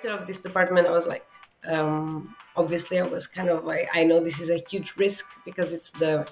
[0.00, 1.26] director of this department, I was like,
[1.66, 5.72] um, obviously, I was kind of like, I know this is a huge risk because
[5.72, 6.26] it's the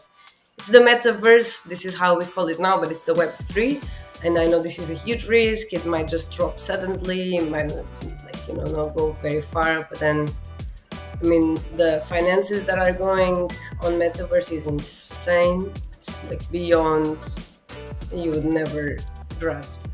[0.58, 1.62] it's the metaverse.
[1.64, 3.80] This is how we call it now, but it's the Web three,
[4.24, 5.72] and I know this is a huge risk.
[5.72, 7.36] It might just drop suddenly.
[7.36, 7.86] It might not,
[8.24, 9.86] like you know not go very far.
[9.88, 10.28] But then,
[10.92, 13.50] I mean, the finances that are going
[13.82, 15.72] on metaverse is insane.
[15.92, 17.18] It's like beyond
[18.12, 18.96] you would never
[19.38, 19.87] grasp.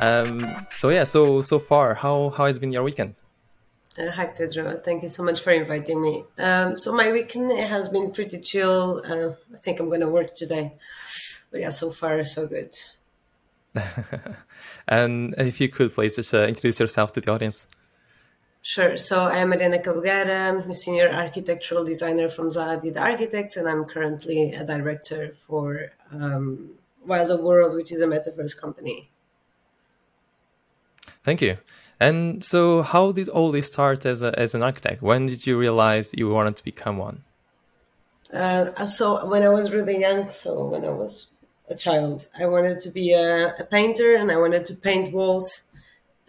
[0.00, 3.14] Um, so yeah, so so far, how how has been your weekend?
[3.98, 6.24] Uh, hi Pedro, thank you so much for inviting me.
[6.38, 9.02] Um, so my weekend has been pretty chill.
[9.04, 10.74] Uh, I think I'm going to work today,
[11.50, 12.72] but yeah, so far so good.
[14.88, 17.66] and if you could please just uh, introduce yourself to the audience.
[18.62, 18.96] Sure.
[18.96, 20.48] So I am Mariana Cabugueira.
[20.48, 25.92] I'm a senior architectural designer from Zaha Hadid Architects, and I'm currently a director for
[26.12, 26.70] um,
[27.06, 29.10] Wilder World, which is a metaverse company.
[31.28, 31.58] Thank you.
[32.00, 35.02] And so, how did all this start as, a, as an architect?
[35.02, 37.22] When did you realize you wanted to become one?
[38.32, 41.26] Uh, so, when I was really young, so when I was
[41.68, 45.64] a child, I wanted to be a, a painter and I wanted to paint walls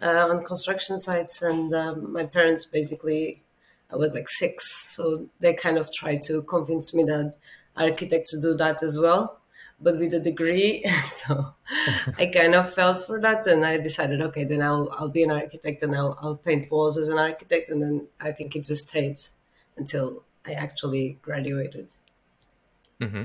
[0.02, 1.40] uh, on construction sites.
[1.40, 3.42] And um, my parents basically,
[3.90, 7.36] I was like six, so they kind of tried to convince me that
[7.74, 9.39] architects do that as well
[9.80, 10.84] but with a degree.
[11.10, 11.54] so
[12.18, 15.30] I kind of felt for that, and I decided, okay, then I'll I'll be an
[15.30, 18.88] architect and I'll I'll paint walls as an architect, and then I think it just
[18.88, 19.20] stayed
[19.76, 21.94] until I actually graduated.
[23.00, 23.24] Mm-hmm.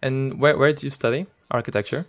[0.00, 2.06] And where where did you study architecture?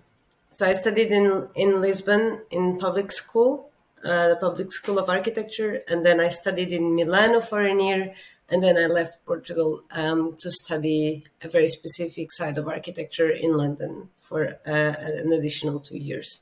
[0.50, 3.72] So I studied in in Lisbon in public school,
[4.04, 8.14] uh, the public school of architecture, and then I studied in Milano for a year,
[8.54, 13.58] and then I left Portugal um, to study a very specific side of architecture in
[13.58, 16.40] London for uh, an additional two years.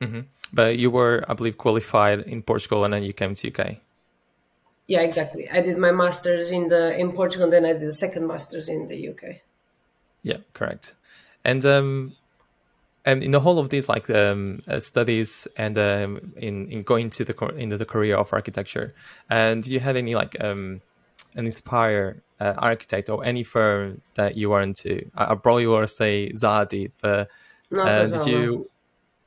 [0.00, 0.22] Mm-hmm.
[0.52, 3.76] But you were, I believe, qualified in Portugal, and then you came to UK.
[4.88, 5.48] Yeah, exactly.
[5.48, 8.68] I did my masters in the in Portugal, and then I did the second masters
[8.68, 9.22] in the UK.
[10.24, 10.96] Yeah, correct.
[11.44, 12.16] And um,
[13.04, 17.10] and in the whole of these like um, uh, studies and um, in in going
[17.10, 18.94] to the into the career of architecture,
[19.28, 20.80] and do you have any like um,
[21.34, 25.08] an inspire uh, architect or any firm that you are into?
[25.16, 27.28] I, I probably want to say Zaha Hadid, but
[27.76, 28.70] uh, did you?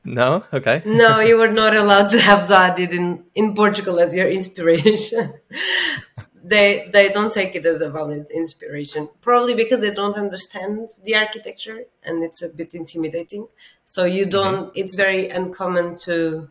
[0.06, 0.82] No, okay.
[0.84, 5.34] no, you were not allowed to have Zaha in in Portugal as your inspiration
[6.44, 11.14] they they don't take it as a valid inspiration probably because they don't understand the
[11.14, 13.48] architecture and it's a bit intimidating
[13.86, 14.30] so you mm-hmm.
[14.30, 14.80] don't mm-hmm.
[14.80, 16.48] it's very uncommon to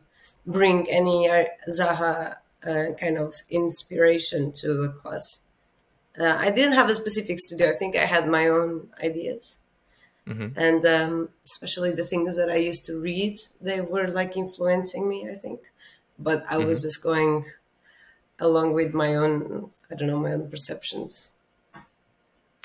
[0.48, 1.30] bring any
[1.70, 5.42] zaha uh, kind of inspiration to a class
[6.20, 9.60] uh, i didn't have a specific studio i think i had my own ideas
[10.28, 10.58] mm-hmm.
[10.58, 15.30] and um, especially the things that i used to read they were like influencing me
[15.32, 15.60] i think
[16.18, 16.66] but i mm-hmm.
[16.66, 17.46] was just going
[18.40, 21.32] along with my own I don't know my own perceptions.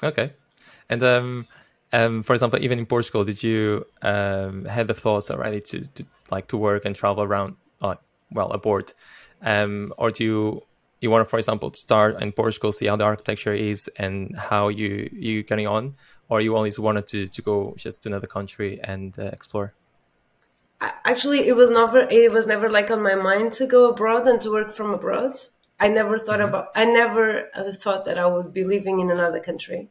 [0.02, 0.32] Okay,
[0.88, 1.46] and um,
[1.92, 6.04] um, for example, even in Portugal, did you um have the thoughts already to, to
[6.30, 7.96] like to work and travel around, uh,
[8.30, 8.92] well, abroad,
[9.42, 10.62] um, or do you
[11.00, 14.36] you want to, for example, to start in Portugal, see how the architecture is and
[14.36, 15.94] how you you getting on,
[16.28, 19.72] or you always wanted to to go just to another country and uh, explore?
[20.80, 24.40] Actually, it was never it was never like on my mind to go abroad and
[24.40, 25.32] to work from abroad.
[25.80, 26.48] I never thought mm-hmm.
[26.48, 26.68] about.
[26.74, 29.90] I never uh, thought that I would be living in another country.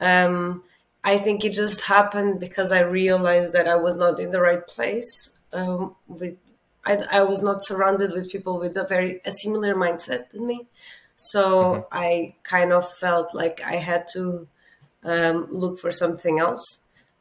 [0.00, 0.62] Um,
[1.04, 4.66] I think it just happened because I realized that I was not in the right
[4.66, 5.30] place.
[5.52, 6.36] Um, with
[6.84, 10.66] I, I, was not surrounded with people with a very a similar mindset than me,
[11.16, 11.80] so mm-hmm.
[11.90, 14.46] I kind of felt like I had to
[15.04, 16.78] um, look for something else,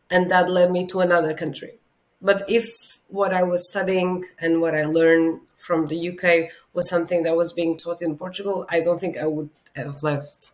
[0.09, 1.79] and that led me to another country.
[2.22, 7.23] But if what I was studying and what I learned from the UK was something
[7.23, 10.51] that was being taught in Portugal, I don't think I would have left.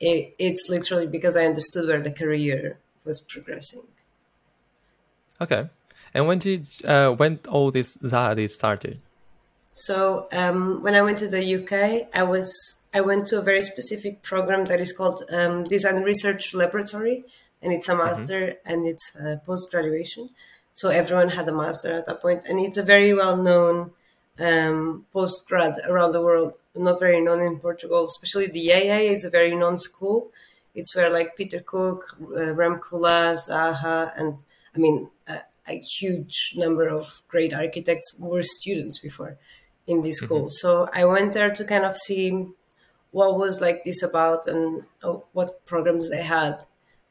[0.00, 3.82] It, it's literally because I understood where the career was progressing.
[5.40, 5.68] Okay,
[6.14, 7.98] and when did uh, when all this
[8.52, 9.00] started?
[9.72, 12.52] So um, when I went to the UK, I was
[12.92, 17.24] I went to a very specific program that is called um, Design Research Laboratory,
[17.62, 18.06] and it's a mm-hmm.
[18.06, 18.72] master mm-hmm.
[18.72, 20.30] and it's a post graduation.
[20.78, 23.90] So everyone had a master at that point, and it's a very well known
[24.38, 26.54] um, post grad around the world.
[26.76, 30.30] Not very known in Portugal, especially the AA is a very known school.
[30.76, 34.38] It's where like Peter Cook, uh, Rem Koolhaas, Zaha, and
[34.76, 39.36] I mean a, a, huge number of great architects were students before
[39.88, 40.44] in this school.
[40.46, 40.60] Mm-hmm.
[40.62, 42.46] So I went there to kind of see
[43.10, 46.54] what was like this about and uh, what programs they had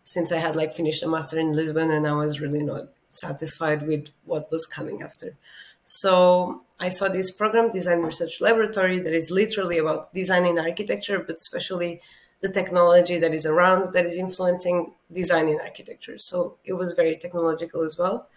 [0.05, 2.83] since I had like finished a master in Lisbon and I was really not
[3.19, 5.37] satisfied with what was coming after.
[5.83, 11.19] So I saw this program, Design Research Laboratory, that is literally about design designing architecture,
[11.19, 12.01] but especially
[12.41, 16.17] the technology that is around that is influencing design in architecture.
[16.17, 18.27] So it was very technological as well.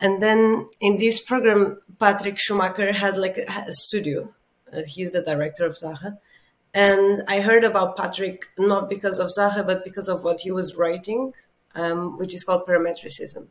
[0.00, 4.34] And then in this program, Patrick Schumacher had like a, a studio.
[4.72, 6.18] Uh, he's the director of Zaha.
[6.74, 10.74] And I heard about Patrick not because of Zaha, but because of what he was
[10.74, 11.32] writing,
[11.74, 13.48] um, which is called parametricism.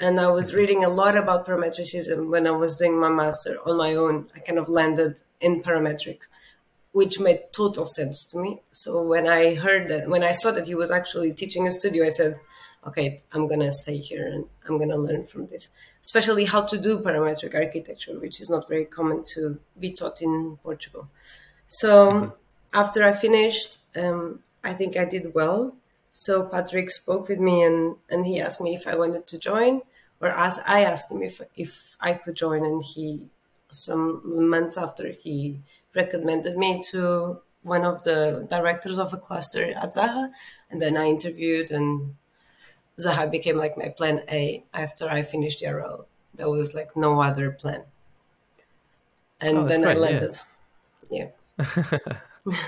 [0.00, 3.76] And I was reading a lot about parametricism when I was doing my master on
[3.76, 4.28] my own.
[4.34, 6.28] I kind of landed in parametrics,
[6.92, 8.62] which made total sense to me.
[8.70, 12.06] So when I heard that, when I saw that he was actually teaching a studio,
[12.06, 12.36] I said,
[12.86, 15.68] okay, I'm going to stay here and I'm going to learn from this,
[16.02, 20.58] especially how to do parametric architecture, which is not very common to be taught in
[20.62, 21.08] Portugal.
[21.66, 22.34] So, mm-hmm
[22.72, 25.74] after I finished, um, I think I did well.
[26.18, 29.82] So Patrick spoke with me and, and he asked me if I wanted to join,
[30.20, 33.28] or ask, I asked him if if I could join, and he
[33.70, 34.20] some
[34.50, 35.60] months after he
[35.94, 40.32] recommended me to one of the directors of a cluster at Zaha,
[40.72, 42.16] and then I interviewed, and
[42.98, 46.08] Zaha became like my plan A after I finished the RL.
[46.34, 47.84] There was like no other plan,
[49.40, 50.34] and oh, then great, I landed.
[51.10, 51.28] yeah.
[51.60, 52.58] yeah.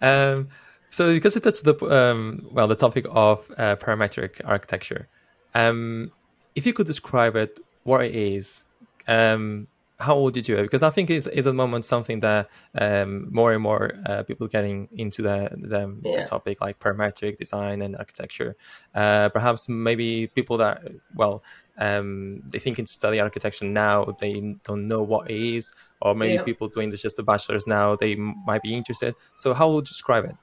[0.00, 0.48] um,
[0.90, 5.08] so because it touched the um, well the topic of uh, parametric architecture,
[5.54, 6.10] um,
[6.54, 8.64] if you could describe it, what it is,
[9.06, 9.66] um,
[9.98, 10.62] how would you do it?
[10.62, 14.22] Because I think it's, it's at the moment something that um, more and more uh,
[14.22, 16.20] people getting into the, the, yeah.
[16.20, 18.54] the, topic like parametric design and architecture.
[18.94, 20.82] Uh, perhaps maybe people that
[21.14, 21.42] well
[21.78, 26.34] um, they think to study architecture now they don't know what it is or maybe
[26.34, 26.42] yeah.
[26.42, 30.24] people doing just the bachelor's now they might be interested so how would you describe
[30.24, 30.36] it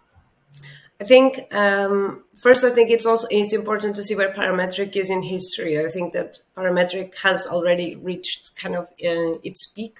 [1.01, 5.09] i think um, first i think it's also it's important to see where parametric is
[5.09, 5.79] in history.
[5.79, 9.97] I think that parametric has already reached kind of uh, its peak.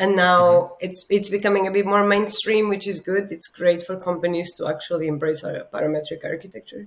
[0.00, 0.74] And now mm-hmm.
[0.80, 3.32] it's it's becoming a bit more mainstream which is good.
[3.32, 6.86] It's great for companies to actually embrace our parametric architecture.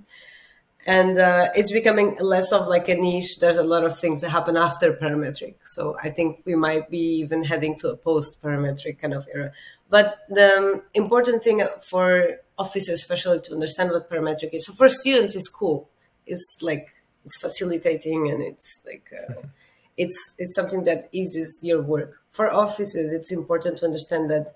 [0.84, 3.38] And uh, it's becoming less of like a niche.
[3.38, 5.56] There's a lot of things that happen after parametric.
[5.64, 9.52] So i think we might be even heading to a post parametric kind of era.
[9.90, 14.88] But the um, important thing for offices especially to understand what parametric is so for
[14.88, 15.88] students it's cool
[16.26, 16.88] it's like
[17.24, 19.42] it's facilitating and it's like uh,
[19.96, 24.50] it's it's something that eases your work for offices it's important to understand that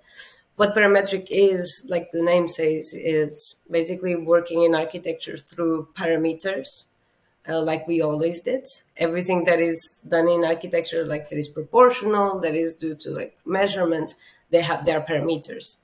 [0.56, 6.86] what parametric is, like the name says, is basically working in architecture through parameters,
[7.48, 8.66] uh, like we always did.
[8.96, 13.36] Everything that is done in architecture, like that is proportional, that is due to like
[13.44, 14.14] measurements,
[14.50, 15.76] they have their parameters.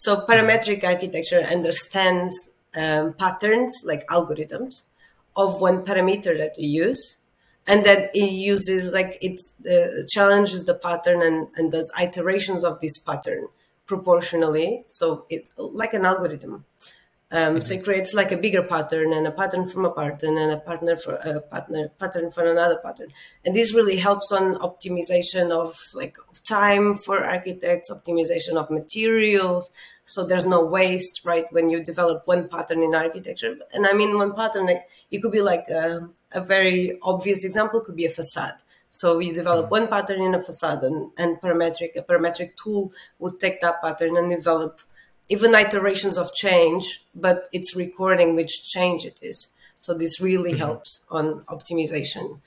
[0.00, 4.84] So parametric architecture understands um, patterns, like algorithms,
[5.34, 7.16] of one parameter that you use,
[7.66, 12.78] and then it uses like it uh, challenges the pattern and, and does iterations of
[12.78, 13.48] this pattern
[13.86, 14.84] proportionally.
[14.86, 16.64] So it like an algorithm.
[17.30, 17.60] Um, mm-hmm.
[17.60, 20.60] So it creates like a bigger pattern and a pattern from a pattern and a
[20.60, 23.08] partner for a partner pattern for another pattern.
[23.44, 29.70] And this really helps on optimization of like time for architects, optimization of materials.
[30.06, 31.44] So there's no waste, right?
[31.50, 35.32] When you develop one pattern in architecture, and I mean one pattern, like it could
[35.32, 38.54] be like a, a very obvious example could be a facade.
[38.90, 39.82] So you develop mm-hmm.
[39.82, 44.16] one pattern in a facade and, and parametric, a parametric tool would take that pattern
[44.16, 44.80] and develop
[45.28, 49.48] even iterations of change, but it's recording which change it is.
[49.74, 50.58] So this really mm-hmm.
[50.58, 52.40] helps on optimization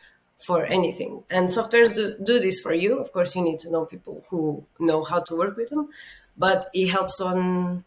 [0.46, 1.24] for anything.
[1.30, 3.00] And softwares do, do this for you.
[3.00, 5.90] Of course, you need to know people who know how to work with them,
[6.38, 7.84] but it helps on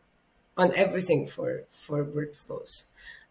[0.56, 2.84] on everything for for workflows.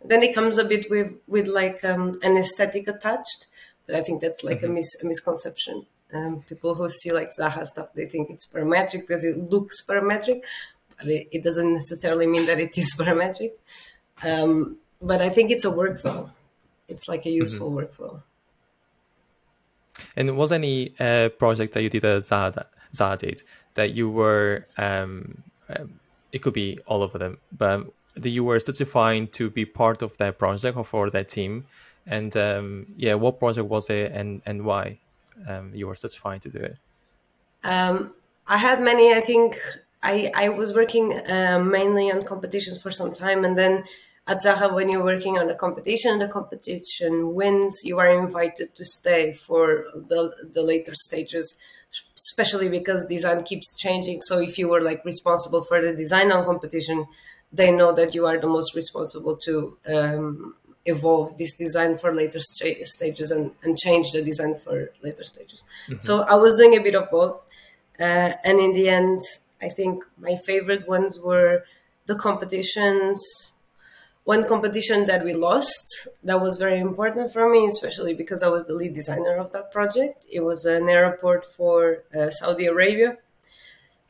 [0.03, 3.48] Then it comes a bit with with like um, an aesthetic attached.
[3.86, 4.72] But I think that's like mm-hmm.
[4.72, 5.86] a, mis- a, misconception.
[6.13, 10.43] Um, people who see like Zaha stuff, they think it's parametric because it looks parametric,
[11.03, 13.51] but it, it doesn't necessarily mean that it is parametric.
[14.24, 16.29] Um, but I think it's a workflow.
[16.88, 17.43] It's like a mm-hmm.
[17.43, 17.79] useful mm-hmm.
[17.79, 18.22] workflow.
[20.15, 23.41] And was any uh, project that you did Zaha did
[23.75, 26.00] that you were, um, um,
[26.31, 30.17] it could be all of them, but that you were certifying to be part of
[30.17, 31.65] that project or for that team
[32.05, 35.00] and um, yeah, what project was it, and and why
[35.48, 36.77] um, you were satisfied to do it?
[37.63, 38.13] Um,
[38.48, 39.13] I had many.
[39.13, 39.57] I think
[40.03, 43.83] I I was working uh, mainly on competitions for some time, and then
[44.27, 48.86] at Zaha, when you're working on a competition, the competition wins, you are invited to
[48.86, 50.22] stay for the
[50.55, 51.55] the later stages.
[52.15, 54.22] especially because design keeps changing.
[54.22, 57.05] So if you were like responsible for the design on competition,
[57.51, 60.55] they know that you are the most responsible to um,
[60.86, 65.63] evolve this design for later st- stages and, and change the design for later stages.
[65.88, 66.00] Mm-hmm.
[66.00, 67.41] So I was doing a bit of both.
[68.00, 69.19] Uh, and in the end,
[69.63, 71.63] I think my favorite ones were
[72.05, 73.20] the competitions.
[74.24, 78.65] One competition that we lost that was very important for me, especially because I was
[78.65, 80.25] the lead designer of that project.
[80.32, 83.17] It was an airport for uh, Saudi Arabia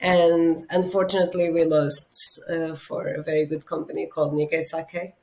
[0.03, 5.13] and unfortunately we lost uh, for a very good company called Nikken Sekkei.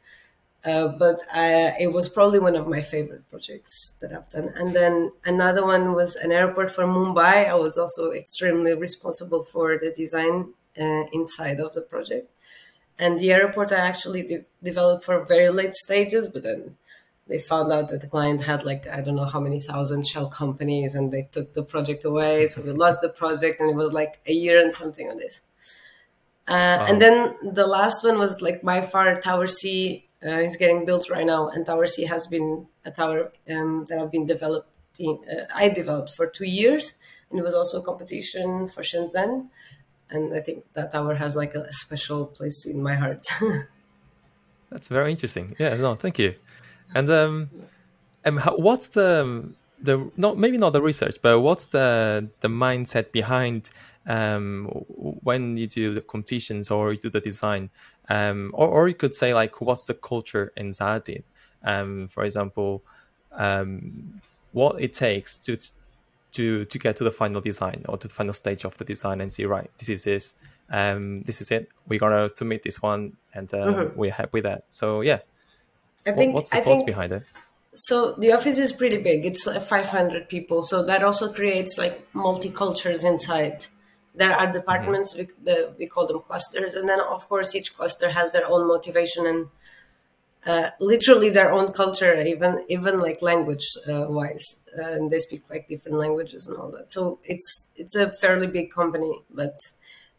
[0.62, 4.52] Uh, but I, it was probably one of my favorite projects that I've done.
[4.54, 7.48] And then another one was an airport for Mumbai.
[7.48, 12.30] I was also extremely responsible for the design uh, inside of the project.
[12.98, 16.76] And the airport I actually de- developed for very late stages, but then
[17.26, 20.28] they found out that the client had like I don't know how many thousand shell
[20.28, 22.46] companies, and they took the project away.
[22.48, 25.40] So we lost the project, and it was like a year and something on this.
[26.46, 26.86] Uh, wow.
[26.88, 31.08] And then the last one was like by far Tower C uh, is getting built
[31.10, 35.24] right now, and Tower C has been a tower um, that I've been developing.
[35.30, 36.94] Uh, I developed for two years,
[37.30, 39.48] and it was also a competition for Shenzhen,
[40.10, 43.26] and I think that tower has like a special place in my heart.
[44.70, 45.56] That's very interesting.
[45.58, 46.34] Yeah, no, thank you.
[46.94, 47.50] And um,
[48.24, 53.12] um what's the um, the not maybe not the research, but what's the the mindset
[53.12, 53.70] behind
[54.06, 54.66] um
[55.22, 57.70] when you do the competitions or you do the design?
[58.10, 61.22] Um, or or you could say like what's the culture in Zaha
[61.62, 62.82] Um, for example,
[63.32, 64.20] um,
[64.52, 65.56] what it takes to
[66.32, 69.20] to to get to the final design or to the final stage of the design
[69.20, 70.34] and say right this is this
[70.70, 73.98] um this is it we're gonna submit this one and uh, mm-hmm.
[73.98, 75.18] we're happy with that so yeah
[76.06, 77.24] I think what's the I thoughts think, behind it?
[77.74, 79.26] So the office is pretty big.
[79.26, 80.62] It's like 500 people.
[80.62, 83.66] So that also creates like multicultures inside.
[84.20, 85.32] There are departments mm-hmm.
[85.38, 88.62] we, the, we call them clusters, and then of course each cluster has their own
[88.74, 89.40] motivation and
[90.46, 94.46] uh, literally their own culture, even even like language uh, wise,
[94.78, 96.90] uh, and they speak like different languages and all that.
[96.90, 99.58] So it's it's a fairly big company, but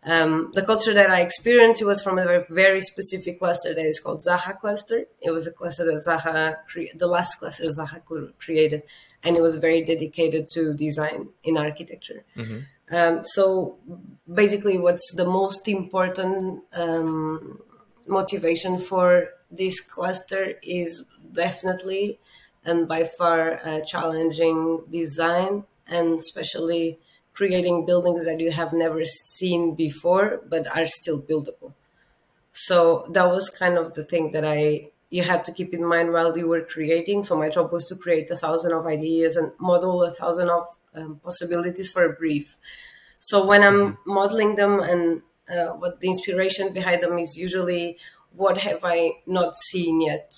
[0.04, 3.86] um, the culture that I experienced it was from a very, very, specific cluster that
[3.86, 5.06] is called Zaha cluster.
[5.22, 8.02] It was a cluster that Zaha, cre- the last cluster Zaha
[8.40, 8.82] created,
[9.24, 12.24] and it was very dedicated to design in architecture.
[12.36, 12.60] Mm-hmm.
[12.92, 13.78] Um, so
[14.32, 17.60] basically, what's the most important um,
[18.08, 22.20] motivation for this cluster is definitely
[22.64, 27.00] and by far uh, challenging design and especially
[27.34, 31.74] creating buildings that you have never seen before but are still buildable.
[32.52, 36.14] So that was kind of the thing that i you had to keep in mind
[36.14, 37.22] while you were creating.
[37.24, 40.64] So my job was to create a thousand of ideas and model a thousand of
[40.96, 42.58] um, possibilities for a brief.
[43.20, 44.14] So when i'm mm-hmm.
[44.14, 47.98] modeling them and uh, what the inspiration behind them is usually
[48.36, 50.34] what have i not seen yet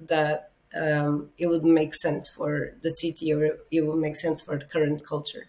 [0.00, 4.58] that um, it would make sense for the city or it would make sense for
[4.58, 5.48] the current culture.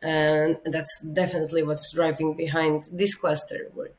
[0.00, 3.94] And that's definitely what's driving behind this cluster work.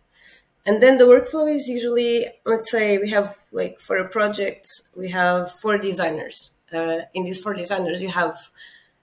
[0.65, 5.09] And then the workflow is usually let's say we have like for a project we
[5.09, 6.51] have four designers.
[6.71, 8.35] Uh, in these four designers you have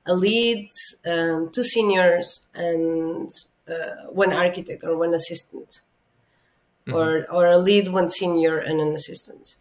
[0.06, 0.68] a lead
[1.06, 3.30] um, two seniors and
[3.68, 5.82] uh, one architect or one assistant.
[6.86, 6.98] Mm-hmm.
[6.98, 9.56] or or a lead one senior and an assistant.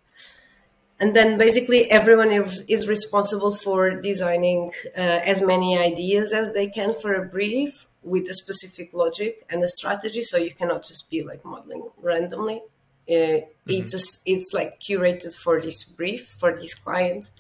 [1.00, 6.68] And then basically everyone is, is responsible for designing uh, as many ideas as they
[6.68, 10.22] can for a brief with a specific logic and a strategy.
[10.22, 12.62] So you cannot just be like modeling randomly.
[13.10, 13.72] Uh, mm-hmm.
[13.72, 17.32] it's just, it's like curated for this brief for this client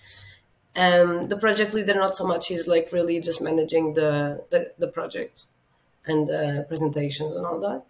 [0.75, 2.51] um, the project leader not so much.
[2.51, 5.46] Is like really just managing the the, the project
[6.05, 7.84] and uh, presentations and all that.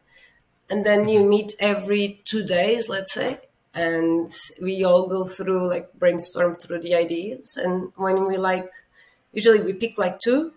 [0.70, 1.30] And then you mm-hmm.
[1.30, 3.40] meet every two days let's say
[3.74, 4.30] and
[4.62, 7.58] we all go through like brainstorm through the ideas.
[7.58, 8.72] And when we like
[9.34, 10.54] usually we pick like two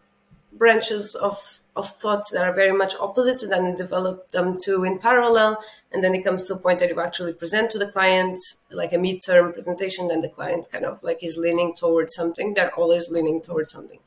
[0.53, 4.99] branches of of thoughts that are very much opposites and then develop them two in
[4.99, 5.57] parallel
[5.93, 8.39] and then it comes to a point that you actually present to the client
[8.71, 12.75] like a midterm presentation then the client kind of like is leaning towards something they're
[12.75, 14.01] always leaning towards something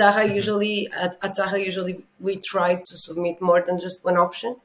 [0.00, 0.34] zaha mm-hmm.
[0.40, 4.56] usually at, at zaha usually we try to submit more than just one option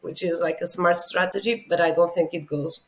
[0.00, 2.80] which is like a smart strategy but i don't think it goes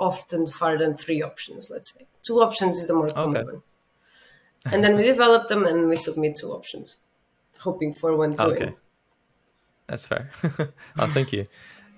[0.00, 2.06] often far than three options, let's say.
[2.22, 3.52] Two options is the more common okay.
[3.52, 3.62] one.
[4.72, 6.98] And then we develop them and we submit two options,
[7.60, 8.74] hoping for one to okay.
[9.86, 10.30] That's fair.
[10.98, 11.46] oh, thank you.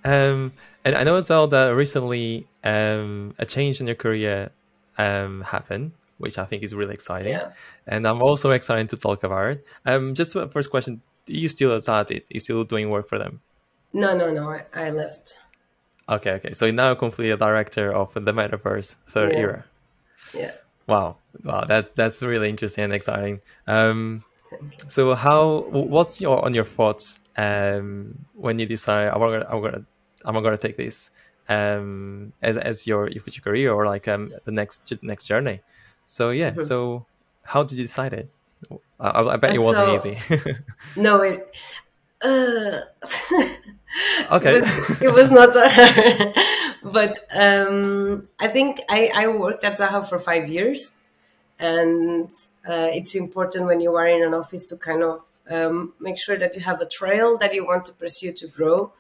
[0.05, 0.53] Um,
[0.85, 4.51] and I know as well that recently um, a change in your career
[4.99, 7.33] um, happened, which I think is really exciting.
[7.33, 7.53] Yeah.
[7.87, 9.67] And I'm also excited to talk about it.
[9.87, 12.25] Um, just first question Do you still at it?
[12.31, 13.41] You still doing work for them?
[13.93, 14.49] No, no, no.
[14.49, 15.39] I, I left.
[16.09, 16.53] Okay, okay.
[16.53, 19.39] So you're now completely a director of the Metaverse Third Yeah.
[19.39, 19.65] Era.
[20.35, 20.53] Yeah.
[20.87, 23.41] Wow, wow, that's that's really interesting and exciting.
[23.67, 24.25] Um.
[24.89, 25.61] So how?
[25.71, 29.85] What's your on your thoughts um, when you decide I'm gonna I'm gonna
[30.25, 31.11] I'm gonna take this
[31.49, 35.61] um, as as your future career or like um, the next next journey?
[36.07, 36.67] So yeah, Mhm.
[36.67, 37.07] so
[37.43, 38.29] how did you decide it?
[39.01, 40.15] I, I bet it wasn't So- easy.
[40.97, 41.49] No, it.
[42.23, 42.81] Uh,
[44.33, 44.57] Okay.
[44.57, 45.51] It was, it was not,
[46.83, 50.95] but um, I think I, I worked at Zaha for five years,
[51.59, 52.31] and
[52.69, 56.39] uh, it's important when you are in an office to kind of um, make sure
[56.39, 58.93] that you have a trail that you want to pursue to grow.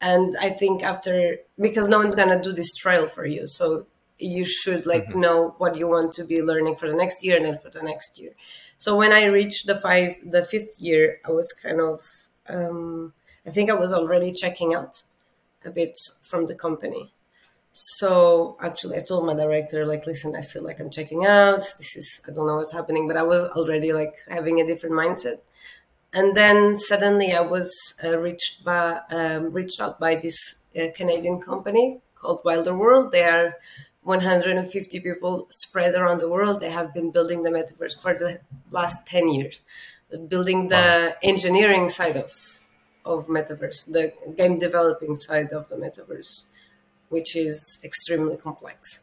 [0.00, 3.86] And I think after because no one's gonna do this trail for you, so
[4.18, 7.44] you should like know what you want to be learning for the next year and
[7.44, 8.32] then for the next year.
[8.78, 12.00] So when I reached the five, the fifth year, I was kind of,
[12.48, 13.12] um,
[13.46, 15.02] I think I was already checking out
[15.64, 17.12] a bit from the company.
[17.72, 21.64] So actually, I told my director, like, listen, I feel like I'm checking out.
[21.78, 24.94] This is, I don't know what's happening, but I was already like having a different
[24.94, 25.38] mindset.
[26.12, 27.72] And then suddenly, I was
[28.04, 33.10] uh, reached by, um, reached out by this uh, Canadian company called Wilder World.
[33.10, 33.54] They are
[34.02, 36.60] 150 people spread around the world.
[36.60, 39.62] They have been building the metaverse for the last 10 years,
[40.28, 42.32] building the engineering side of
[43.04, 46.44] of metaverse, the game developing side of the metaverse,
[47.12, 49.00] which is extremely complex.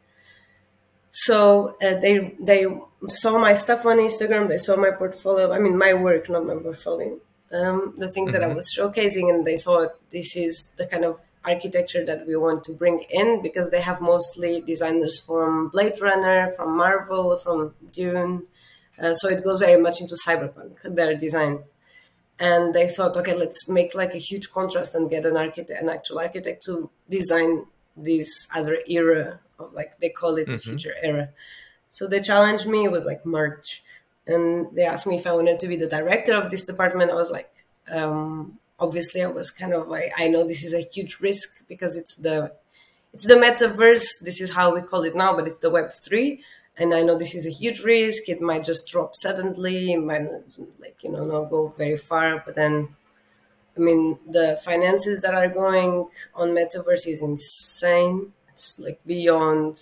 [1.12, 2.66] So uh, they they
[3.08, 4.48] saw my stuff on Instagram.
[4.48, 5.52] They saw my portfolio.
[5.52, 7.18] I mean, my work, not my portfolio.
[7.52, 11.18] Um, the things that I was showcasing, and they thought this is the kind of
[11.44, 16.52] architecture that we want to bring in because they have mostly designers from Blade Runner,
[16.56, 18.46] from Marvel, from Dune.
[19.02, 21.64] Uh, so it goes very much into cyberpunk their design
[22.40, 25.90] and they thought, okay, let's make like a huge contrast and get an architect, an
[25.90, 27.66] actual architect to design
[27.96, 31.30] this other era of like they call it the future era.
[31.88, 32.84] So they challenged me.
[32.84, 33.82] It was like March,
[34.26, 37.10] and they asked me if I wanted to be the director of this department.
[37.10, 37.52] I was like,
[37.90, 41.96] um, obviously, I was kind of like, I know this is a huge risk because
[41.96, 42.52] it's the
[43.12, 44.20] it's the metaverse.
[44.20, 46.42] This is how we call it now, but it's the Web three.
[46.76, 48.28] And I know this is a huge risk.
[48.28, 49.92] It might just drop suddenly.
[49.92, 50.28] It might
[50.78, 52.42] like you know not go very far.
[52.44, 52.88] But then,
[53.76, 58.32] I mean, the finances that are going on metaverse is insane.
[58.52, 59.80] It's like beyond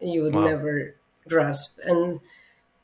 [0.00, 0.44] you would Wow.
[0.44, 0.96] never
[1.28, 1.78] grasp.
[1.84, 2.20] And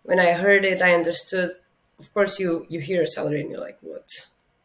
[0.05, 1.53] when I heard it, I understood.
[1.99, 4.09] Of course, you you hear a salary and you're like, what?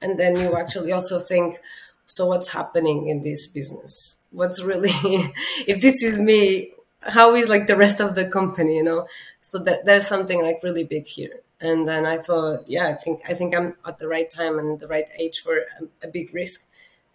[0.01, 1.59] And then you actually also think,
[2.07, 4.17] so what's happening in this business?
[4.31, 4.91] What's really,
[5.67, 8.77] if this is me, how is like the rest of the company?
[8.77, 9.07] You know,
[9.41, 11.41] so that there's something like really big here.
[11.61, 14.79] And then I thought, yeah, I think I think I'm at the right time and
[14.79, 16.65] the right age for a, a big risk.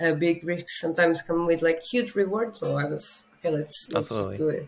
[0.02, 2.60] A big risk sometimes come with like huge rewards.
[2.60, 3.50] So I was okay.
[3.54, 4.66] Let's let's just do it.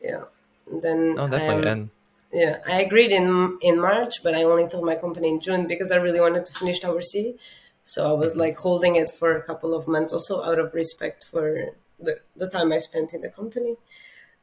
[0.00, 0.24] Yeah.
[0.70, 1.68] And then no, definitely.
[1.68, 1.90] um, and
[2.32, 5.90] yeah, I agreed in in March, but I only told my company in June because
[5.90, 7.36] I really wanted to finish Tower C.
[7.82, 11.24] So I was like holding it for a couple of months, also out of respect
[11.24, 13.76] for the, the time I spent in the company.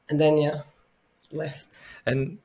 [0.10, 0.62] And then yeah,
[1.32, 1.82] left.
[2.06, 2.40] And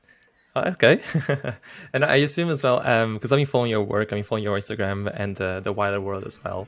[0.55, 1.01] okay,
[1.93, 2.79] and I assume as well,
[3.13, 6.01] because I've been following your work, I've been following your Instagram and uh, the Wilder
[6.01, 6.67] World as well.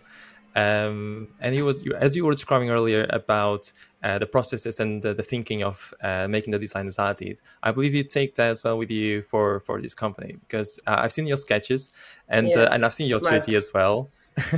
[0.55, 3.71] Um, and you was you, as you were describing earlier about
[4.03, 7.41] uh, the processes and the, the thinking of uh, making the design did.
[7.63, 10.97] I believe you take that as well with you for for this company because uh,
[10.99, 11.91] I've seen your sketches
[12.29, 13.45] and Yeah, uh, and I've seen your smart.
[13.45, 14.09] 3D as well.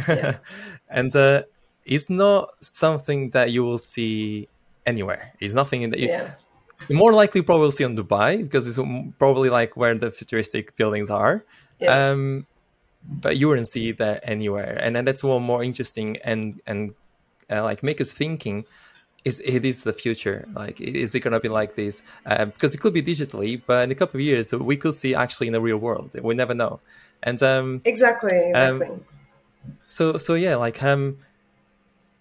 [0.07, 0.37] Yeah.
[0.89, 1.43] and uh,
[1.85, 4.49] it's not something that you will see
[4.85, 5.31] anywhere.
[5.39, 6.31] It's nothing in that you, Yeah,
[6.89, 8.79] more likely probably see on Dubai because it's
[9.15, 11.43] probably like where the futuristic buildings are.
[11.79, 12.09] Yeah.
[12.11, 12.45] Um,
[13.07, 16.93] but you wouldn't see that anywhere, and then that's one more interesting and and
[17.51, 18.65] uh, like make us thinking.
[19.23, 20.47] Is it is the future?
[20.53, 22.03] Like, is it gonna be like this?
[22.27, 25.15] Uh, because it could be digitally, but in a couple of years we could see
[25.15, 26.11] actually in the real world.
[26.21, 26.79] We never know.
[27.23, 29.03] And um, exactly, Um, exactly.
[29.87, 31.17] so so yeah, like um,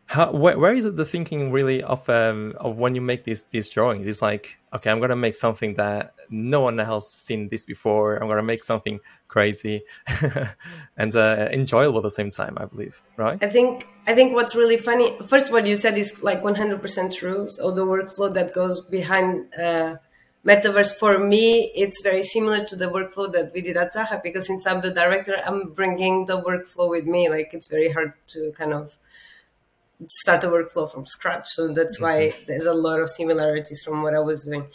[0.07, 3.45] how where, where is it the thinking really of um of when you make these
[3.45, 4.07] these drawings?
[4.07, 8.17] It's like okay, I'm gonna make something that no one else seen this before.
[8.17, 9.83] I'm gonna make something crazy
[10.97, 12.57] and uh, enjoyable at the same time.
[12.59, 13.38] I believe, right?
[13.43, 15.17] I think I think what's really funny.
[15.27, 17.47] First, what you said is like 100% true.
[17.49, 19.97] So the workflow that goes behind uh,
[20.45, 24.47] metaverse for me, it's very similar to the workflow that we did at Zaha because
[24.47, 27.29] since I'm the director, I'm bringing the workflow with me.
[27.31, 28.97] Like it's very hard to kind of
[30.09, 31.47] start a workflow from scratch.
[31.49, 34.67] So that's why there's a lot of similarities from what I was doing.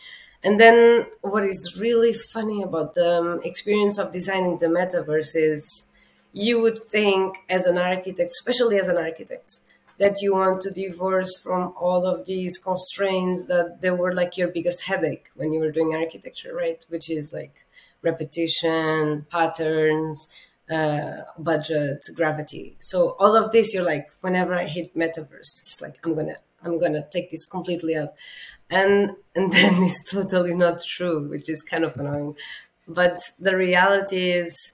[0.44, 5.86] And then what is really funny about the um, experience of designing the metaverse is
[6.32, 9.60] you would think as an architect, especially as an architect,
[9.98, 14.48] that you want to divorce from all of these constraints that they were like your
[14.48, 16.86] biggest headache when you were doing architecture, right?
[16.88, 17.66] Which is like
[18.02, 20.28] repetition, patterns,
[20.70, 22.78] uh, budget, gravity.
[22.80, 26.80] So all of this, you're like, whenever I hit metaverse, it's like I'm gonna I'm
[26.80, 28.14] gonna take this completely out,
[28.70, 32.36] and and then it's totally not true, which is kind of annoying.
[32.88, 34.74] But the reality is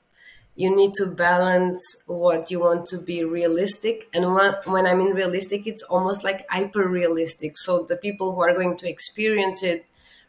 [0.55, 5.67] you need to balance what you want to be realistic and when i mean realistic
[5.67, 9.85] it's almost like hyper realistic so the people who are going to experience it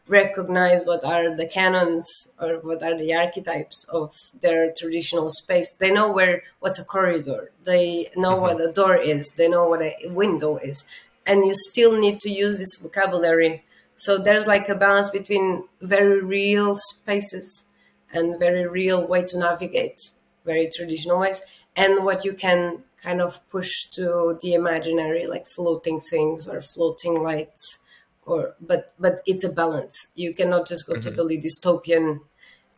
[0.07, 5.73] recognize what are the canons or what are the archetypes of their traditional space.
[5.73, 7.51] They know where what's a corridor.
[7.63, 8.41] They know mm-hmm.
[8.41, 9.33] what a door is.
[9.37, 10.85] They know what a window is.
[11.25, 13.63] And you still need to use this vocabulary.
[13.95, 17.65] So there's like a balance between very real spaces
[18.13, 20.11] and very real way to navigate
[20.45, 21.41] very traditional ways,
[21.75, 27.21] and what you can kind of push to the imaginary, like floating things or floating
[27.21, 27.79] lights,
[28.27, 29.95] or but but it's a balance.
[30.15, 31.09] You cannot just go mm-hmm.
[31.09, 32.19] totally dystopian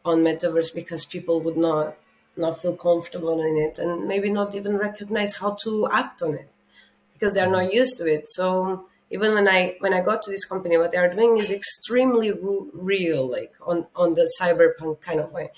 [0.05, 1.97] on metaverse because people would not
[2.37, 6.51] not feel comfortable in it and maybe not even recognize how to act on it
[7.13, 8.27] because they're not used to it.
[8.29, 11.51] So even when I when I got to this company, what they are doing is
[11.51, 12.31] extremely
[12.73, 15.49] real, like on on the cyberpunk kind of way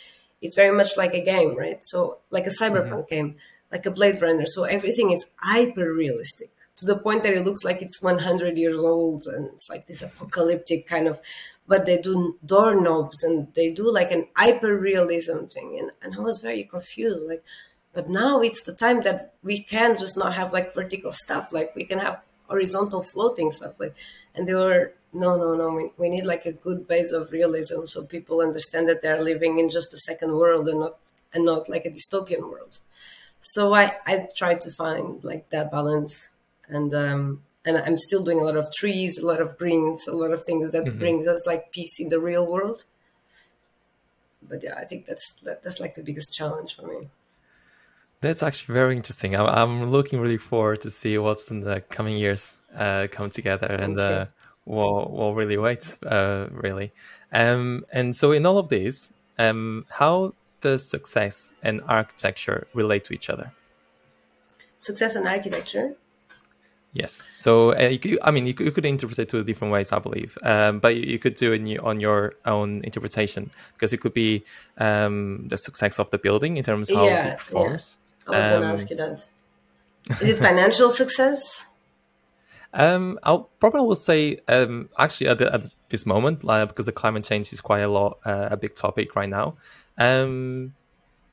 [0.41, 1.84] it's very much like a game, right?
[1.84, 3.15] So like a cyberpunk mm-hmm.
[3.15, 3.36] game,
[3.71, 4.45] like a Blade Runner.
[4.45, 8.79] So everything is hyper realistic to the point that it looks like it's 100 years
[8.79, 11.19] old and it's like this apocalyptic kind of.
[11.67, 16.19] But they do doorknobs and they do like an hyper realism thing, and, and I
[16.19, 17.23] was very confused.
[17.27, 17.43] Like,
[17.93, 21.53] but now it's the time that we can just not have like vertical stuff.
[21.53, 23.79] Like we can have horizontal floating stuff.
[23.79, 23.95] Like,
[24.36, 27.86] and they were no no no we, we need like a good base of realism
[27.86, 31.69] so people understand that they're living in just a second world and not and not
[31.69, 32.79] like a dystopian world
[33.39, 36.31] so i i tried to find like that balance
[36.71, 40.17] and um and i'm still doing a lot of trees a lot of greens a
[40.23, 40.97] lot of things that mm-hmm.
[40.97, 42.86] brings us like peace in the real world
[44.41, 47.10] but yeah i think that's that, that's like the biggest challenge for me
[48.21, 49.36] that's actually very interesting.
[49.36, 53.65] I'm, I'm looking really forward to see what's in the coming years uh, come together,
[53.65, 54.27] and uh,
[54.65, 56.93] will will really wait, uh, really.
[57.34, 63.13] Um, and so in all of this, um, how does success and architecture relate to
[63.13, 63.51] each other?
[64.77, 65.95] Success and architecture.
[66.93, 67.13] Yes.
[67.13, 69.91] So uh, you could, I mean, you could, you could, interpret it two different ways,
[69.93, 70.38] I believe.
[70.43, 74.43] Um, but you, could do it on your own interpretation because it could be
[74.77, 77.97] um, the success of the building in terms of how yeah, it performs.
[78.27, 78.34] Yeah.
[78.34, 79.27] I was going to ask you that.
[80.21, 81.67] Is it financial success?
[82.73, 86.91] Um, I'll probably will say um, actually at, the, at this moment, like, because the
[86.91, 89.56] climate change is quite a lot uh, a big topic right now.
[89.97, 90.73] Um,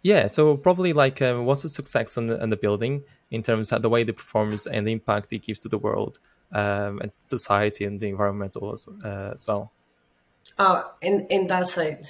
[0.02, 3.72] yeah, so probably like um, what's the success on the, in the building in terms
[3.72, 6.18] of the way it performs and the impact it gives to the world
[6.52, 9.72] um, and society and the environmental as, uh, as well.
[10.58, 12.06] Oh, in in that side.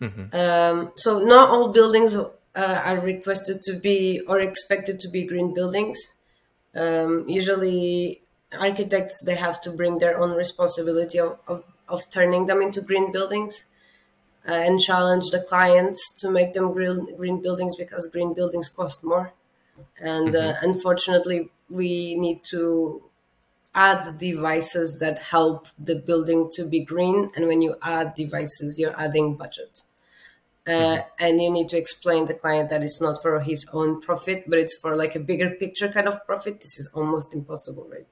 [0.00, 0.34] Mm-hmm.
[0.34, 5.54] Um, so not all buildings uh, are requested to be or expected to be green
[5.54, 6.14] buildings.
[6.74, 8.22] Um, usually,
[8.58, 13.12] architects they have to bring their own responsibility of, of, of turning them into green
[13.12, 13.66] buildings
[14.48, 19.04] uh, and challenge the clients to make them green, green buildings because green buildings cost
[19.04, 19.32] more.
[20.00, 20.50] And mm-hmm.
[20.50, 23.02] uh, unfortunately, we need to
[23.74, 27.30] add devices that help the building to be green.
[27.36, 29.82] And when you add devices, you're adding budget.
[30.66, 31.00] Uh, mm-hmm.
[31.18, 34.58] and you need to explain the client that it's not for his own profit, but
[34.58, 36.60] it's for like a bigger picture kind of profit.
[36.60, 38.06] This is almost impossible, right?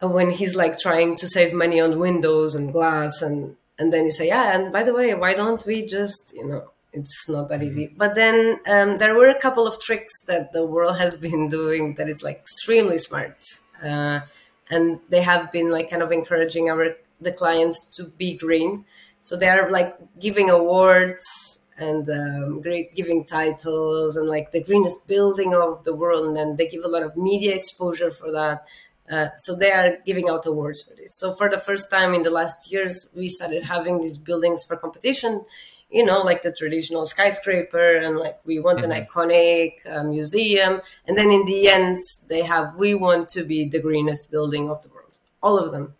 [0.00, 4.10] when he's like trying to save money on windows and glass, and and then you
[4.10, 7.62] say, yeah, and by the way, why don't we just, you know, it's not that
[7.62, 7.86] easy.
[7.86, 7.98] Mm-hmm.
[7.98, 11.94] But then um, there were a couple of tricks that the world has been doing
[11.94, 13.44] that is like extremely smart,
[13.82, 14.20] uh,
[14.70, 18.84] and they have been like kind of encouraging our the clients to be green.
[19.22, 25.54] So they're like giving awards and um, great giving titles and like the greenest building
[25.54, 26.26] of the world.
[26.26, 28.64] And then they give a lot of media exposure for that.
[29.10, 31.18] Uh, so they are giving out awards for this.
[31.18, 34.76] So for the first time in the last years we started having these buildings for
[34.76, 35.44] competition
[35.90, 38.90] you know like the traditional skyscraper and like we want mm-hmm.
[38.90, 41.98] an iconic uh, museum and then in the end
[42.28, 45.94] they have we want to be the greenest building of the world all of them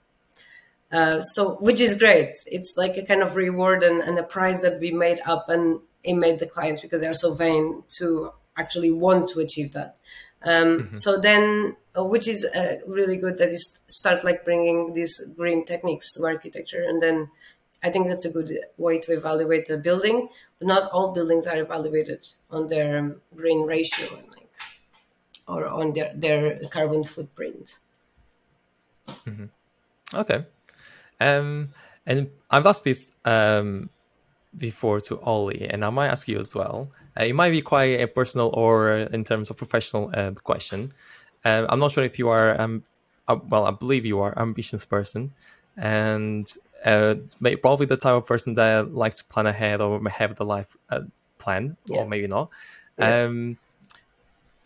[0.91, 2.35] uh, so, which is great.
[2.47, 5.81] It's like a kind of reward and, and a prize that we made up and
[6.03, 9.97] it made the clients because they're so vain to actually want to achieve that.
[10.43, 10.97] Um, mm-hmm.
[10.97, 15.21] So then, uh, which is uh, really good that you st- start like bringing these
[15.37, 17.29] green techniques to architecture, and then
[17.83, 20.29] I think that's a good way to evaluate a building.
[20.59, 24.51] But not all buildings are evaluated on their green ratio and like,
[25.47, 27.79] or on their, their carbon footprint.
[29.07, 29.47] Mm-hmm.
[30.15, 30.45] Okay.
[31.21, 31.71] Um,
[32.07, 33.91] and I've asked this um,
[34.57, 36.89] before to Ollie, and I might ask you as well.
[37.19, 40.93] Uh, it might be quite a personal or in terms of professional uh, question.
[41.45, 42.83] Uh, I'm not sure if you are, um,
[43.29, 45.33] uh, well, I believe you are ambitious person,
[45.77, 46.51] and
[46.85, 47.15] uh,
[47.63, 51.01] probably the type of person that likes to plan ahead or have the life uh,
[51.39, 51.99] plan, yeah.
[51.99, 52.51] or maybe not.
[52.99, 53.25] Yeah.
[53.25, 53.59] Um,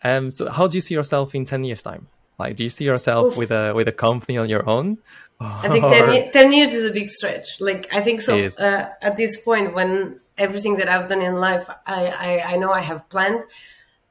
[0.03, 2.07] um, so, how do you see yourself in ten years' time?
[2.37, 3.37] Like, do you see yourself Oof.
[3.37, 4.97] with a with a company on your own?
[5.39, 7.59] I think 10, 10, years is a big stretch.
[7.59, 8.37] Like, I think so.
[8.37, 12.71] Uh, at this point, when everything that I've done in life, I I, I know
[12.71, 13.41] I have planned,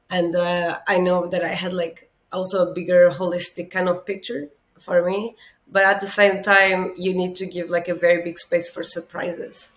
[0.09, 4.49] and uh, I know that I had like also a bigger holistic kind of picture
[4.79, 5.35] for me
[5.67, 8.83] but at the same time you need to give like a very big space for
[8.83, 9.69] surprises.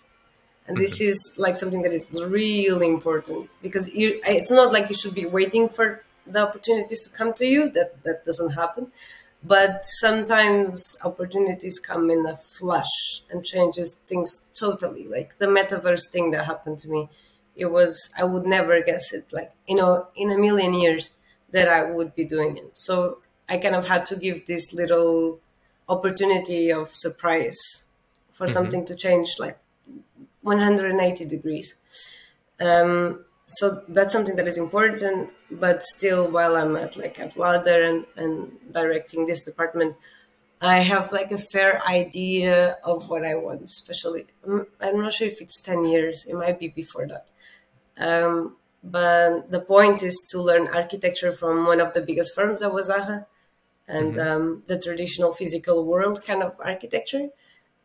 [0.68, 1.11] And this mm-hmm.
[1.11, 5.27] is like something that is really important because you it's not like you should be
[5.27, 7.70] waiting for the opportunities to come to you.
[7.70, 8.88] That that doesn't happen.
[9.44, 15.07] But sometimes opportunities come in a flash and changes things totally.
[15.07, 17.09] Like the metaverse thing that happened to me
[17.57, 21.11] it was i would never guess it like you know in a million years
[21.53, 22.77] that i would be doing it.
[22.77, 23.18] So
[23.49, 25.40] i kind of had to give this little
[25.88, 27.85] opportunity of surprise
[28.33, 28.53] for mm-hmm.
[28.53, 29.59] something to change like
[30.42, 31.75] 180 degrees.
[32.61, 35.31] Um, so that's something that is important.
[35.51, 39.96] But still, while I'm at like at Wilder and, and directing this department,
[40.61, 43.62] I have like a fair idea of what I want.
[43.62, 46.25] Especially, mm, I'm not sure if it's 10 years.
[46.29, 47.29] It might be before that.
[47.99, 52.72] Um, but the point is to learn architecture from one of the biggest firms at
[52.72, 53.27] was Zaha
[53.88, 54.29] and mm-hmm.
[54.29, 57.29] um, the traditional physical world kind of architecture,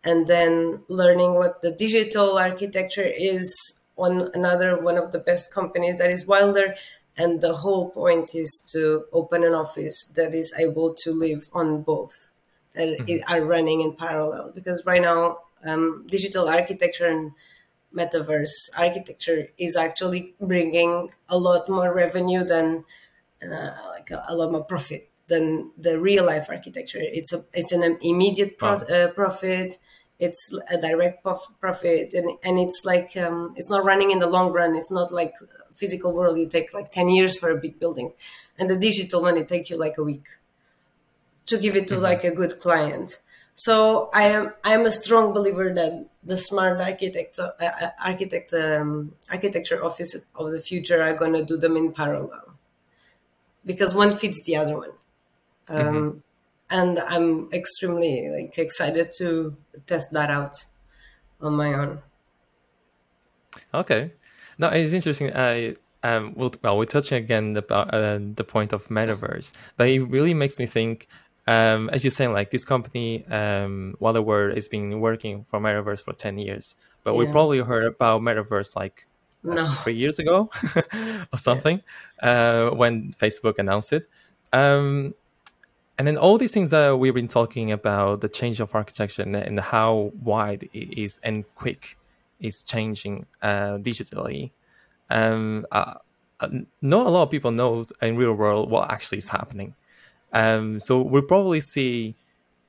[0.04, 3.54] and then learning what the digital architecture is
[3.98, 6.76] on another one of the best companies that is Wilder.
[7.18, 11.84] And the whole point is to open an office that is able to live on
[11.84, 12.32] both,
[12.74, 13.32] that mm-hmm.
[13.32, 14.54] are running in parallel.
[14.56, 17.34] Because right now, um, digital architecture and
[17.96, 22.86] metaverse architecture is actually bringing a lot more revenue than
[23.44, 27.00] uh, like a, a, lot more profit than the real life architecture.
[27.02, 29.78] It's a it's an immediate pro- uh, profit.
[30.20, 34.32] It's a direct prof- profit, and and it's like um, it's not running in the
[34.36, 34.76] long run.
[34.76, 35.34] It's not like
[35.74, 36.38] physical world.
[36.38, 38.14] You take like ten years for a big building,
[38.58, 40.28] and the digital one it take you like a week
[41.48, 42.04] to give it to mm-hmm.
[42.10, 43.20] like a good client.
[43.56, 48.54] So I am I am a strong believer that the smart architect uh, uh architect
[48.54, 52.48] um, architecture office of the future are going to do them in parallel
[53.66, 54.94] because one feeds the other one.
[55.68, 55.88] Mm-hmm.
[55.88, 56.18] um, mm-hmm.
[56.70, 60.66] and I'm extremely like excited to test that out
[61.40, 62.02] on my own.
[63.74, 64.14] Okay,
[64.58, 65.36] no, it's interesting.
[65.36, 70.02] I um, well, well, we're touching again about uh, the point of metaverse, but it
[70.02, 71.08] really makes me think.
[71.48, 76.02] Um, as you're saying, like this company, um, Wilder World has been working for metaverse
[76.02, 77.18] for ten years, but yeah.
[77.20, 79.08] we probably heard about metaverse like
[79.44, 79.68] no.
[79.84, 80.50] three years ago
[81.34, 81.82] or something
[82.22, 82.68] yeah.
[82.70, 84.08] uh, when Facebook announced it.
[84.54, 85.14] Um,
[86.02, 89.60] and then all these things that we've been talking about the change of architecture and,
[89.60, 91.96] how wide it is and quick
[92.40, 94.50] is changing uh, digitally.
[95.12, 95.94] Um, uh,
[96.40, 96.48] uh,
[96.82, 99.76] not a lot of people know in real world what actually is happening.
[100.34, 102.16] Um, so we'll probably see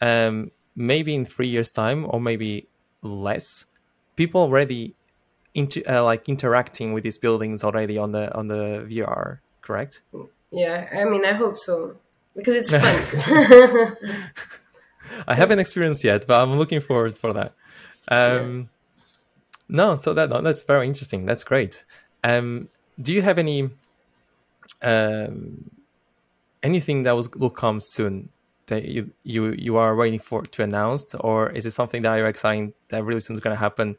[0.02, 2.68] um, maybe in three years time or maybe
[3.00, 3.64] less
[4.14, 4.94] people already
[5.54, 10.02] into uh, like interacting with these buildings already on the on the vr correct?
[10.50, 11.96] Yeah i mean i hope so
[12.34, 13.96] because it's fun.
[15.28, 17.54] I haven't experienced yet, but I'm looking forward for that.
[18.08, 18.68] Um.
[19.68, 21.24] No, so that that's very interesting.
[21.24, 21.84] That's great.
[22.22, 22.68] Um,
[23.00, 23.70] do you have any
[24.82, 25.70] um,
[26.62, 28.28] anything that was, will come soon
[28.66, 32.28] that you you you are waiting for to announce, or is it something that you're
[32.28, 33.96] excited that really soon is going to happen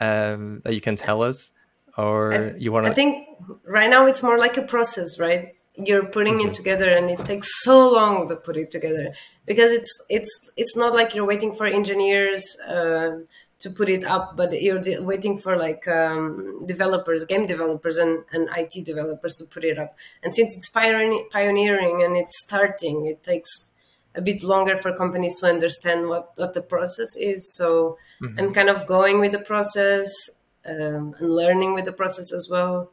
[0.00, 1.50] um, that you can tell us,
[1.96, 2.86] or I, you want?
[2.86, 2.92] to?
[2.92, 3.26] I think
[3.64, 5.55] right now it's more like a process, right?
[5.76, 6.50] You're putting mm-hmm.
[6.50, 9.12] it together and it takes so long to put it together
[9.44, 13.10] because it's it's it's not like you're waiting for engineers uh,
[13.58, 18.24] to put it up but you're de- waiting for like um, developers game developers and,
[18.32, 23.22] and it developers to put it up and since it's pioneering and it's starting it
[23.22, 23.72] takes
[24.14, 28.38] a bit longer for companies to understand what, what the process is so mm-hmm.
[28.38, 30.10] i'm kind of going with the process
[30.64, 32.90] um, and learning with the process as well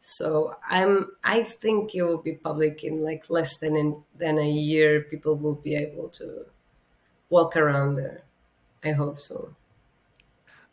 [0.00, 4.48] so I'm I think it will be public in like less than in, than a
[4.48, 5.02] year.
[5.02, 6.46] People will be able to
[7.28, 8.22] walk around there.
[8.82, 9.54] I hope so.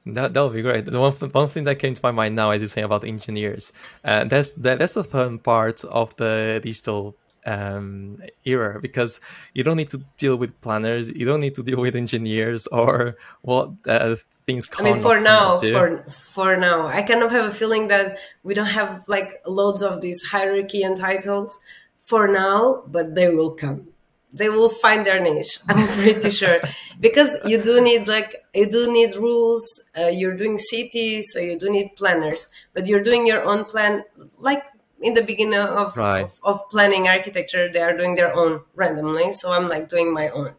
[0.05, 0.85] That that would be great.
[0.85, 3.73] The one one thing that came to my mind now, as you say about engineers,
[4.05, 7.15] uh, that's that, that's the fun part of the digital
[7.47, 9.19] um, era because
[9.53, 13.17] you don't need to deal with planners, you don't need to deal with engineers or
[13.41, 14.67] what uh, things.
[14.67, 14.85] Come.
[14.85, 18.53] I mean, for now, for for now, I kind of have a feeling that we
[18.53, 21.57] don't have like loads of these hierarchy and titles
[22.03, 23.87] for now, but they will come
[24.33, 26.59] they will find their niche i'm pretty sure
[26.99, 29.65] because you do need like you do need rules
[29.97, 34.03] uh, you're doing cities so you do need planners but you're doing your own plan
[34.37, 34.63] like
[35.01, 36.23] in the beginning of, right.
[36.23, 40.29] of, of, planning architecture they are doing their own randomly so i'm like doing my
[40.29, 40.53] own.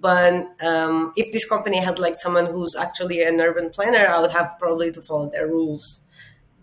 [0.00, 4.30] But um, if this company had like someone who's actually an urban planner i would
[4.30, 6.00] have probably to follow their rules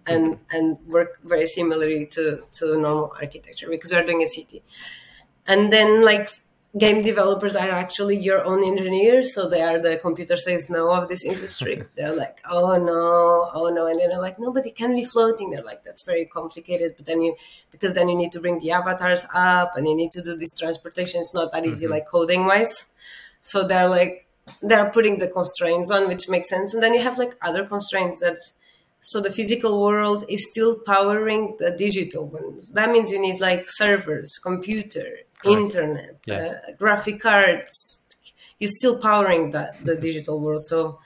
[0.08, 4.64] and and work very similarly to to normal architecture because we're doing a city.
[5.48, 6.30] And then like
[6.78, 11.08] game developers are actually your own engineers so they are the computer says no of
[11.08, 11.84] this industry.
[11.96, 15.52] They're like oh no oh no and then they're like nobody can be floating.
[15.52, 17.36] They're like that's very complicated but then you
[17.72, 20.54] because then you need to bring the avatars up and you need to do this
[20.54, 21.22] transportation.
[21.22, 21.94] It's not that easy mm-hmm.
[21.94, 22.88] like coding wise
[23.42, 24.28] so they're like
[24.62, 26.74] they're putting the constraints on which makes sense.
[26.74, 28.38] And then you have like other constraints that
[29.00, 32.72] so the physical world is still powering the digital ones.
[32.72, 35.20] That means you need like servers computer
[35.52, 36.60] internet, yeah.
[36.68, 38.00] uh, graphic cards.
[38.60, 40.64] You're still powering that the digital world.
[40.64, 41.00] So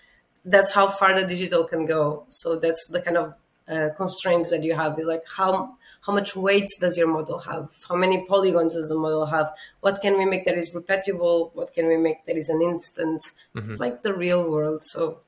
[0.45, 2.25] that's how far the digital can go.
[2.29, 3.33] So that's the kind of
[3.67, 4.97] uh, constraints that you have.
[4.99, 5.75] Is like how
[6.05, 7.69] how much weight does your model have?
[7.87, 9.51] How many polygons does the model have?
[9.81, 11.51] What can we make that is repeatable?
[11.53, 13.21] What can we make that is an instant?
[13.21, 13.59] Mm-hmm.
[13.59, 14.83] It's like the real world.
[14.83, 15.19] So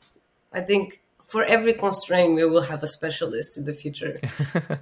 [0.53, 4.19] I think for every constraint, we will have a specialist in the future.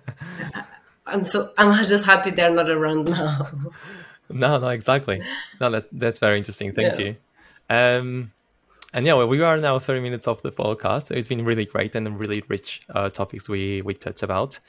[1.06, 3.48] I'm so I'm just happy they're not around now.
[4.30, 5.22] No, no, exactly.
[5.60, 6.74] No, that, that's very interesting.
[6.74, 7.06] Thank yeah.
[7.06, 7.15] you.
[7.70, 8.32] Um,
[8.94, 11.12] and yeah, well, we are now 30 minutes off the podcast.
[11.12, 14.60] It's been really great and really rich uh, topics we we touched about.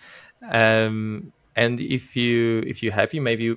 [0.48, 3.56] Um, and if you if you're happy, maybe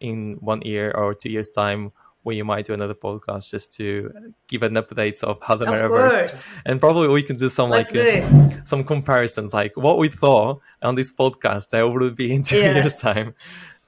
[0.00, 4.62] in one year or two years time, we might do another podcast just to give
[4.62, 6.50] an update of how the of metaverse, course.
[6.66, 10.60] and probably we can do some Let's like uh, some comparisons, like what we thought
[10.82, 12.74] on this podcast that would be in two yeah.
[12.74, 13.34] years time.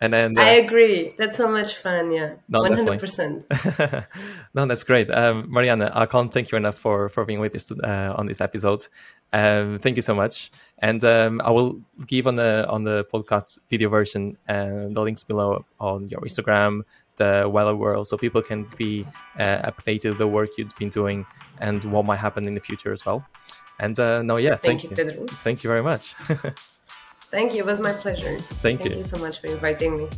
[0.02, 1.14] And then uh, I agree.
[1.16, 2.10] That's so much fun.
[2.10, 3.46] Yeah, one hundred percent.
[4.54, 5.92] No, that's great, um, Mariana.
[5.94, 8.88] I can't thank you enough for for being with us uh, on this episode.
[9.32, 10.50] Um, thank you so much.
[10.78, 15.22] And um, I will give on the on the podcast video version uh, the links
[15.22, 16.82] below on your Instagram,
[17.16, 19.06] the Wilder World, so people can be
[19.38, 21.24] uh, updated the work you've been doing
[21.60, 23.24] and what might happen in the future as well.
[23.78, 25.26] And uh, no, yeah, thank, thank you, Pedro.
[25.44, 26.16] Thank you very much.
[27.32, 27.60] Thank you.
[27.60, 28.36] It was my pleasure.
[28.60, 28.98] Thank, Thank you.
[28.98, 30.08] you so much for inviting me.